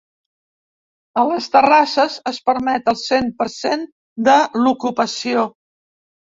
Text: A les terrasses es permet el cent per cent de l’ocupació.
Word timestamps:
A 1.21 1.25
les 1.31 1.49
terrasses 1.57 2.17
es 2.33 2.41
permet 2.51 2.91
el 2.95 2.99
cent 3.03 3.31
per 3.43 3.51
cent 3.59 3.87
de 4.33 4.41
l’ocupació. 4.65 5.49